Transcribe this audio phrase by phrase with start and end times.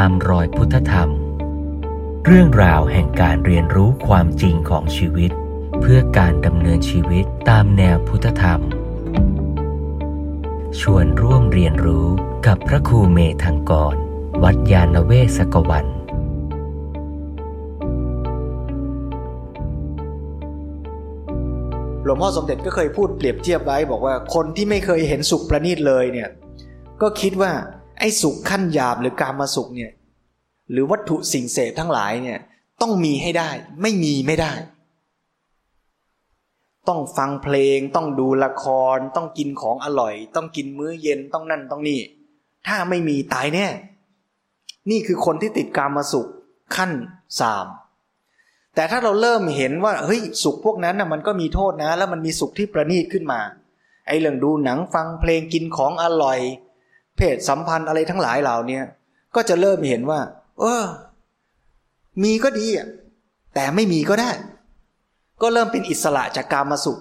[0.00, 1.10] ตามรอยพุทธธรรม
[2.26, 5.30] เรื่องราวแห่งการเรียนรู้ความจริงของชีวิต
[5.80, 8.60] เพื่อการดำเนินชีวิตตามแนวพุทธธรรม
[10.80, 12.06] ชวนร่วมเรียนรู้
[12.46, 13.94] กับพระครูเมธังกร
[14.42, 15.86] วัดยาณเวศกวัน
[22.04, 26.28] หลวงพ่อสมเด็จก็เคยพูดเปรียบเทียบไว้บอกว่าคนที่ไม่เคยเห็นสุขประณีตเลยเนี่ย
[27.02, 27.52] ก็คิดว่า
[28.04, 29.92] อ้สุขขั้นหยาบหรือการมาสุขเนี่ย
[30.70, 32.38] หรือวัตถุสิ่งเสพทั้งหลายเนี่ย
[32.80, 33.50] ต้องมีให้ได้
[33.82, 34.52] ไม่มีไม่ได้
[36.88, 38.64] ต้องฟังเพลง ต้องดูละค
[38.94, 42.00] ร ต้องกินของอร่อย ต้องกินมื้อเย็นต้องนั่นต้องนี่
[42.66, 43.66] ถ้าไม่มีตายแน่
[44.90, 46.26] นี่คือคนที่ติดการมาสุข
[46.76, 46.90] ขั้น
[47.40, 47.66] สาม
[48.74, 53.40] แต่ถ้าเราเริ่มเห็นว่าเฮ้ยสุขพวกนั้นนะมันก็มีโทษนะ แล้วมันมีสุขที่ประณีตขึ้นมา
[54.06, 56.38] ไอ้เรื่องดูหนังฟังเพลงกินของอร่อย
[57.16, 58.80] เพศสัมพันธ์อะไรทั้งหลายเหล่านี้
[59.34, 60.20] ก็จะเริ่มเห็นว่า
[60.60, 60.84] เออ
[62.22, 62.88] มีก็ดีอะ
[63.54, 64.30] แต่ไม่มีก็ได้
[65.42, 66.98] ก็เริ่มเป็นอิสระจากการมาสุข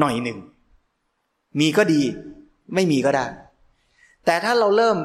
[0.00, 0.38] หน่อยหนึ่ง
[1.58, 2.00] มีก็ดี
[2.74, 3.26] ไม่มีก็ได้
[4.26, 4.96] แต่ถ้าเราเริ่ม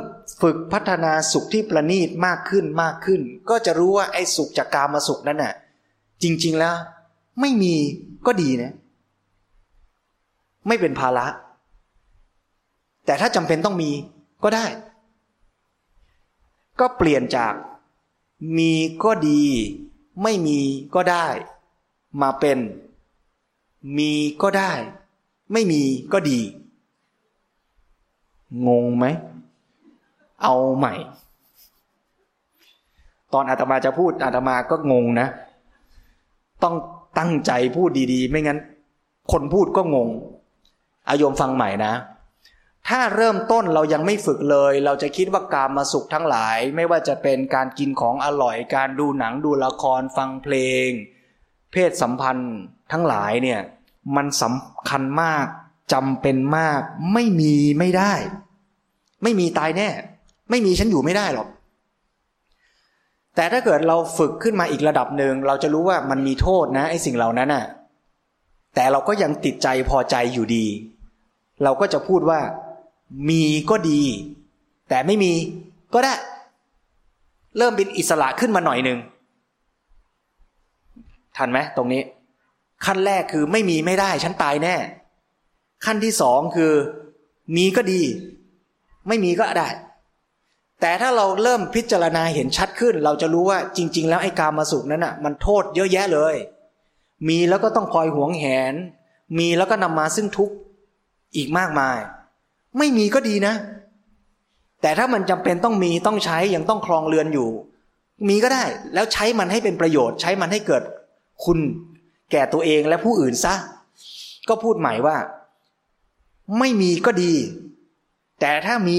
[0.41, 5.53] ฝึกพัฒนาสุขที่ประณีตมากขึ้นมากขึ้น ก็จะรู้ว่าไอ้สุขจากการมาสุขนั้นน่ะ
[6.23, 6.75] จริง ๆแล้ว
[7.41, 7.73] ไม่มี
[8.25, 8.73] ก็ดีนะ
[10.67, 11.25] ไม่เป็นภาระ
[13.05, 13.91] แต่ถ้าจำเป็นต้องมี
[14.45, 14.67] ก็ได้
[16.79, 17.53] ก็เปลี่ยนจาก
[18.57, 18.71] มี
[19.03, 19.41] ก็ดี
[20.23, 20.59] ไม่มี
[20.95, 21.27] ก็ได้
[22.21, 22.57] มาเป็น
[23.97, 24.71] มีก็ได้
[25.51, 25.81] ไม่มี
[26.13, 26.39] ก็ดี
[28.67, 29.05] งงไหม
[30.43, 30.93] เอาใหม่
[33.33, 35.27] ตอนอาตมาจะพูดอาตมาก็งงนะ
[36.63, 36.75] ต้อง
[37.17, 38.59] ตั้งใจพูดดี ๆ ไม่งั้น
[39.31, 40.09] คนพูดก็งง
[41.09, 41.93] อายมฟังใหม่นะ
[42.89, 50.55] ถ้าเริ่มต้นเรายังไม่ฝึกเลย เราจะคิดว่าการมาสุขทั้งหลาย ไม่ว่าจะเป็นการกินของอร่อยการดูหนังดูละครฟังเพล
[50.85, 50.87] ง
[51.71, 52.55] เพศสัมพันธ์
[52.91, 53.59] ทั้งหลายเนี่ย
[54.15, 55.45] มันสำคัญมาก
[55.93, 56.81] จำเป็นมาก
[57.13, 58.13] ไม่มีไม่ได้
[59.23, 59.89] ไม่มีตายแน่
[60.49, 61.47] ไม่มีฉันอยู่ไม่ได้หรอก
[63.35, 67.65] แต่ถ้าเกิดเราฝึกขึ้นมาอีกระดับหนึ่งเราจะรู้ว่ามันมีโทษนะไอ้สิ่งเหล่านั้นน่ะ
[68.75, 70.65] แต่เราก็ยังติดใจพอใจอยู่ดี
[71.63, 72.39] เราก็จะพูดว่า
[73.29, 74.01] มีก็ดี
[74.89, 75.33] แต่ไม่มี
[75.93, 76.13] ก็ได้
[77.57, 78.99] เริ่มเป็นอิสระขึ้นมาหน่อยหนึ่ง
[81.37, 82.01] ทันไหมตรงนี้
[82.85, 84.75] ขั้นแรกคือไม่มีไม่ได้ ฉันตายแน่
[85.85, 86.73] ขั้นที่สองคือ
[87.55, 88.01] มีก็ดี
[89.07, 89.69] ไม่มีก็ได้
[90.81, 96.35] แต่ถ้าเราเริ่มพิจารณาเห็นชัดขึ้น เราจะรู้ว่าจริง ๆ แล้วไอ้กามาสุขนั้นอะ มันโทษเยอะแยะเลย
[97.27, 98.73] มีแล้วก็ต้องคอยหวงแหน
[99.39, 100.55] มีแล้วก็นำมาซึ่งทุกข์
[101.35, 101.97] อีกมากมาย
[102.77, 103.53] ไม่มีก็ดีนะ
[104.81, 107.49] แต่ถ้ามันจำเป็นต้องมีต้องใช้ยังต้องคลองเรือนอยู่
[108.29, 108.63] มีก็ได้
[108.93, 110.83] แล้วใช้มันให้เป็นประโยชน์ ใช้มันให้เกิด
[111.45, 111.57] คุณ
[112.31, 113.55] แก่ตัวเองและผู้อื่นซะ
[114.49, 115.17] ก็พูดใหม่ว่า
[116.59, 117.33] ไม่มีก็ดี
[118.41, 118.97] แต่ถ้ามี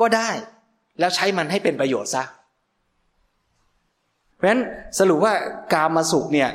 [0.00, 0.30] ก็ได้
[0.98, 2.24] แล้วใช้มันให้เป็นประโยชน์ซะ
[4.34, 4.62] เพราะฉะนั้น
[4.98, 5.32] สรุปว่า
[5.72, 6.50] กามาสุขเนี่ย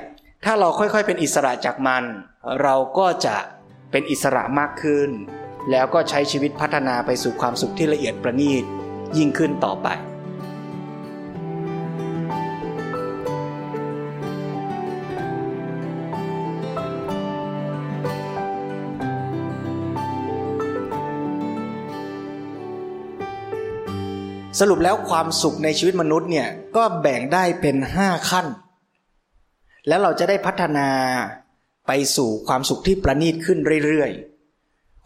[0.46, 2.04] ถ้าเราค่อยๆ เป็นอิสระจากมัน
[2.62, 3.36] เราก็จะ
[3.92, 5.10] เป็นอิสระมากขึ้น
[5.72, 8.64] แล้วก็ใช้ชีวิตพัฒนาไปสู่ความสุขที่ละเอียดประณีต
[9.18, 9.90] ยิ่งขึ้นต่อไป
[24.60, 28.48] สรุปแล้วความสุขในชีวิตมนุษย์เนี่ยก็แบ่งได้เป็นห้าขั้น
[29.88, 30.88] แล้วเราจะได้พัฒนา
[31.88, 34.29] ไปสู่ความสุขที่ประณีตขึ้นเรื่อยๆ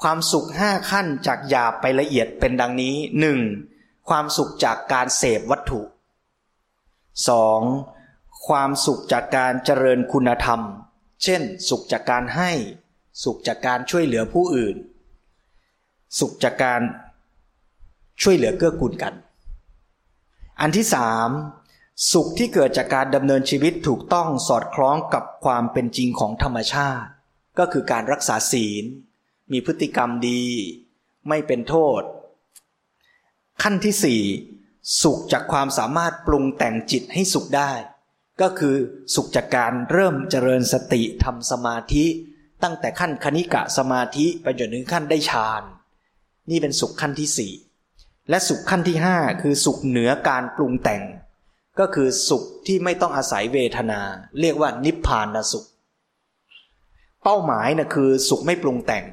[0.01, 3.39] ความสุขห้าขั้นจากหยาบไปละเอียดเป็นดังนี้หนึ่ง
[4.09, 5.81] ความสุขจากการเสพวัตถุ
[7.29, 7.61] สอง
[8.47, 10.61] ความสุขจากการเจริญคุณธรรม
[11.23, 12.51] เช่น สุขจากการให้
[13.23, 14.75] สุขจากการช่วยเหลือผู้อื่น
[16.19, 16.81] สุขจากการ
[18.21, 19.13] ช่วยเหลือเกื้อกูลกัน
[20.61, 21.29] อันที่สาม
[22.11, 27.09] สุขที่เกิดจากการดำเนินชีวิตถูกต้องสอดคล้องกับความเป็นจริงของธรรมชาติ
[27.59, 28.83] ก็คือการรักษาศีล
[29.51, 30.43] มีพฤติกรรมดี
[31.29, 32.01] ไม่เป็นโทษ
[33.63, 34.21] ขั้นที่สี่
[35.01, 37.71] สุขจากความสามารถปรุงแต่งจิตให้สุขได้
[38.41, 38.75] ก็คือ
[39.15, 42.05] สุขจากการเริ่มเจริญสติทำสมาธิ
[42.63, 45.63] ตั้งแต่ขั้นคณิกะสมาธิไปจนถึงขั้นได้ฌาน
[46.49, 47.53] นี่เป็นสุขขั้นที่สี่
[48.29, 51.03] และสุขขั้นที่ห้าคือสุขเหนือการปรุงแต่ง
[51.79, 54.01] ก็คือสุขที่ไม่ต้องอาศัยเวทนา
[54.39, 55.65] เรียกว่านิพพานสุข
[57.23, 59.05] เป้าหมายนะ่ะคือสุขไม่ปรุงแต่ง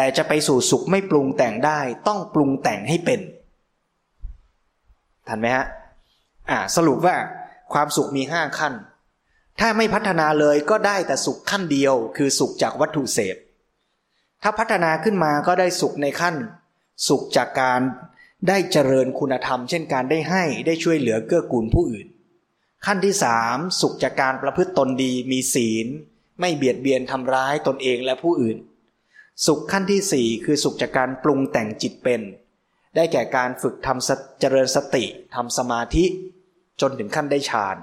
[0.00, 3.20] แต่จะไปสู่สุขไม่ปรุงแต่งได้ ต้องปรุงแต่งให้เป็น
[5.28, 5.66] ทันไหมฮะ
[6.50, 7.16] อ่าสรุปว่า
[7.72, 8.74] ความสุขมีห้าขั้น
[9.60, 13.36] ถ้าไม่พัฒนาเลยก็ได้แต่สุขขั้นเดียว คือสุขจากวัตถุเสพ
[14.42, 16.36] ถ้าพัฒนาขึ้นมาก็ได้สุขในขั้น
[17.08, 17.80] สุขจากการ
[18.48, 22.06] ได้เจริญคุณธรรม เช่นการได้ให้ได้ช่วยเหลือเกื้อกูลผู้อื่น
[22.86, 25.86] ขั้นที่สามสุขจากการประพฤติตนดีมีศีล
[26.40, 28.58] ไม่เบียดเบียนทำร้ายตนเองและผู้อื่น
[29.46, 32.22] สุขขั้นที่สี่คือสุขจากการปรุงแต่งจิตเป็น
[32.94, 35.04] ได้แก่การฝึกทำเจริญสติ
[35.34, 36.04] ทำสมาธิ
[36.80, 37.76] จนถึงขั้นได้ฌาน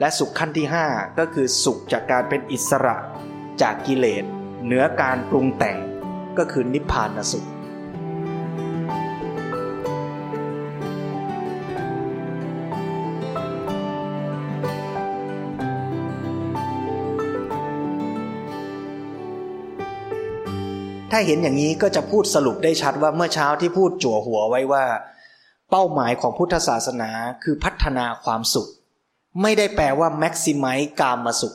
[0.00, 0.86] และสุขขั้นที่ห้า
[1.18, 2.96] ก็คือสุขจากการเป็นอิสระ
[3.62, 4.24] จากกิเลส
[4.64, 5.78] เหนือการปรุงแต่ง
[6.38, 7.46] ก็คือนิพพานสุข
[21.18, 24.84] ถ้าเห็นอย่างนี้ก็จะพูดสรุปได้ชัดว่าเมื่อเช้าที่พูดจั่วหัวไว้ว่า
[25.70, 27.10] เป้าหมายของพุทธศาสนา
[27.42, 28.68] คือพัฒนาความสุข
[29.42, 31.54] ไม่ได้แปลว่าแม็กซิมัยกามมาสุข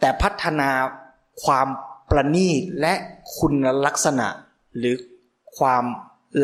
[0.00, 0.70] แต่พัฒนา
[1.44, 1.66] ความ
[2.10, 2.94] ประณีตและ
[3.36, 4.28] คุณลักษณะ
[4.78, 4.96] หรือ
[5.58, 5.84] ความ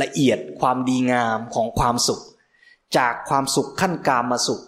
[0.03, 2.23] ละเอียดความดีงามของความสุข
[2.97, 4.61] จากความสุขขั้นกามมาสุข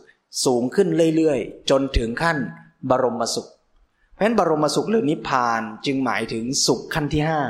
[0.44, 2.36] สูงขึ้นเรื่อยๆ จนถึงขั้น
[2.90, 3.50] บรมสุข
[4.14, 7.40] เพราะฉะนั้นบรมสุขหรือนิพพานจึงหมายถึงสุขขั้นที่ห้า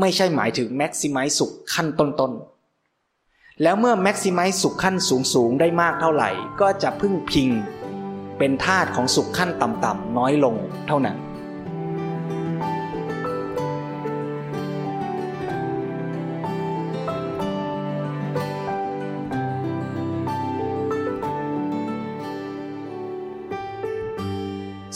[0.00, 4.96] ไม่ใช่หมายถึงแม็กซิมัยสุขขั้นต้นๆ แล้วเมื่อแม็กซิมัยสุขขั้น
[5.34, 6.30] สูงๆ ได้มากเท่าไหร่
[6.60, 7.48] ก็จะพึ่งพิง
[8.38, 10.54] เป็นธาตุของสุขขั้นต่ำๆน้อยลง
[10.86, 11.16] เท่านั้น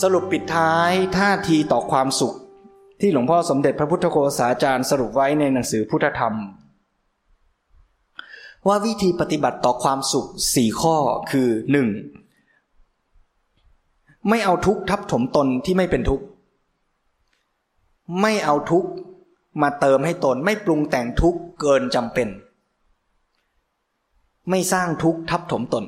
[0.03, 2.35] สรุปปิดท้ายท่าทีต่อความสุข
[3.01, 6.35] ที่หลวงพ่อสมเด็จพระพุทธโฆษาจารย์สรุปไว้ในหนังสือพุทธธรรม
[8.67, 10.97] ว่าวิธีปฏิบัติต่อความสุขสี่ข้อ
[11.31, 11.89] คือหนึ่ง
[14.29, 16.25] ไม่เอาทุกข์ทับถมตนที่ไม่เป็นทุกข์
[18.21, 18.91] ไม่เอาทุกข์
[19.63, 22.29] มาเติมให้ตนไม่ปรุงแต่งทุกข์เกินจำเป็น
[24.51, 25.85] ไม่สร้างทุกข์ทับถมตน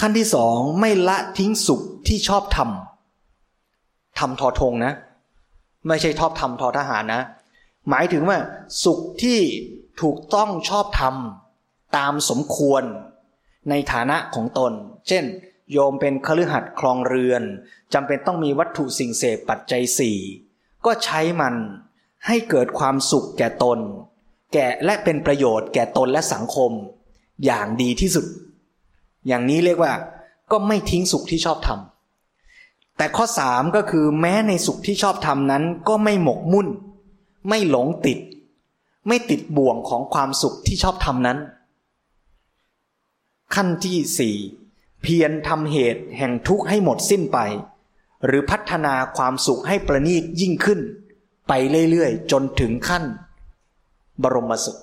[0.00, 2.93] ขั้นที่สองไม่ละทิ้งสุขที่ชอบทำ
[4.18, 4.92] ทำทอทงนะ
[5.88, 7.22] ไม่ใช่ชอบทำทอทหารนะ
[7.90, 8.38] หมายถึงว่า
[8.84, 9.40] สุขที่
[10.02, 12.82] ถูกต้องชอบทำตามสมควร
[13.70, 14.72] ในฐานะของตน
[15.08, 15.24] เช่น
[15.72, 17.42] โยมเป็นคฤหัสถ์คลองเรือน
[17.94, 20.18] จำเป็นต้องมีวัตถุสิ่งเสพปัจจัยสี่
[20.86, 21.54] ก็ใช้มัน
[22.26, 23.78] ให้เกิดความสุขแก่ตน
[24.52, 26.70] แก่และเป็นประโยชน์แก่ตนและสังคม
[27.44, 28.26] อย่างดีที่สุด
[29.26, 29.92] อย่างนี้เรียกว่า
[30.50, 31.93] ก็ไม่ทิ้งสุขที่ชอบทำ
[32.96, 36.68] แต่ข้อสามก็คือแม้ในสุขที่ชอบทำนั้นก็ไม่หมกมุ่น
[37.48, 38.18] ไม่หลงติด
[39.08, 41.38] ไม่ติดบ่วงของความสุขที่ชอบทำนั้น
[43.54, 44.36] ขั้นที่สี่
[45.02, 47.38] เพียรทำเหตุแห่งทุกข์ให้หมดสิ้นไป
[48.26, 50.80] หรือพัฒนาความสุขให้ประณีตยิ่งขึ้น
[51.48, 51.52] ไป
[51.90, 53.04] เรื่อยๆ จนถึงขั้น
[54.22, 54.80] บรมสุข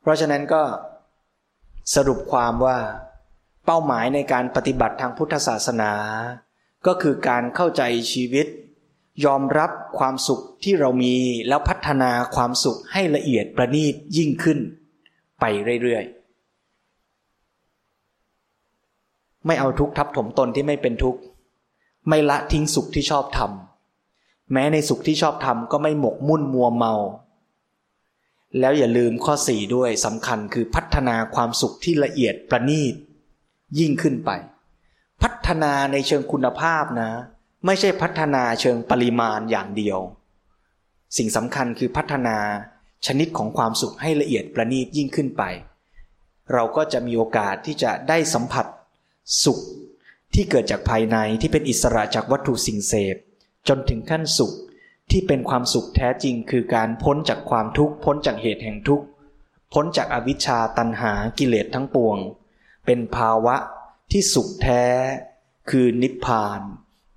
[0.00, 0.62] เพราะฉะนั้นก็
[1.94, 2.78] สรุปความว่า
[3.66, 5.92] เป้าหมายในการปฏิบัติทางพุทธศาสนา
[6.86, 7.82] ก็คือการเข้าใจ
[8.12, 8.46] ชีวิต
[9.24, 11.14] ยอมรับความสุขที่เรามี
[11.48, 14.58] แล้วพัฒนาความสุขให้ละเอียดประณีตยิ่งขึ้น
[15.40, 15.44] ไป
[15.82, 16.16] เรื่อยๆ
[19.46, 21.20] ไม่เอาทุกข์ทับถมตนที่ไม่เป็นทุกข์
[22.08, 26.94] ไม่ละทิ้งสุขที่ชอบทำแม้ในสุขที่ชอบทำก็ไม่หมกมุ่นมัวเมา
[28.60, 32.94] แล้วอย่าลืมข้อสี่ด้วยสำคัญคือพัฒนาความสุขที่ละเอียดประณีต
[33.78, 34.30] ยิ่งขึ้นไป
[35.22, 37.10] พัฒนาในเชิงคุณภาพนะ
[37.66, 39.98] ไม่ใช่พัฒนาเชิงปริมาณอย่างเดียว
[41.16, 42.36] สิ่งสำคัญคือพัฒนา
[43.06, 45.42] ชนิดของความสุขให้ละเอียดประณีตยิ่งขึ้นไป
[46.52, 48.66] เราก็จะมีโอกาสที่จะได้สัมผัส
[49.44, 49.58] สุข
[50.34, 53.16] ที่เกิดจากภายในที่เป็นอิสระจากวัตถุสิ่งเสพ
[53.68, 54.52] จนถึงขั้นสุข
[55.10, 59.06] ที่เป็นความสุขแท้จริงคือการพ้นจากความทุกข์ พ้นจากเหตุแห่งทุกข์
[59.72, 62.16] พ้นจากอวิชชาตันหากิเลสทั้งปวง
[62.86, 63.56] เป็นภาวะ
[64.12, 64.84] ที่สุขแท้
[65.70, 66.60] คือนิพพาน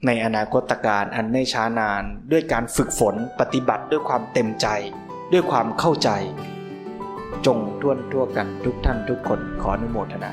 [0.06, 4.68] ในอนาคตการอันไม่ช้านาน ด้วยการฝึกฝนปฏิบัติด้วยความเต็มใจ
[5.32, 6.10] ด้วยความเข้าใจ
[7.46, 10.32] จงท่วนทั่วกันทุกท่านทุกคนขออนุโมทนา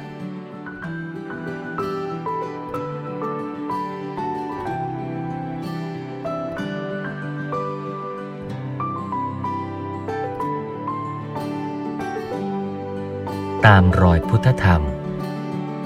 [13.67, 14.83] ตามรอยพุทธธรรม